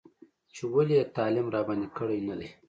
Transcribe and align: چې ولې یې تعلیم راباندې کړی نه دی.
چې 0.55 0.63
ولې 0.73 0.95
یې 0.99 1.11
تعلیم 1.17 1.47
راباندې 1.55 1.87
کړی 1.97 2.19
نه 2.27 2.35
دی. 2.39 2.49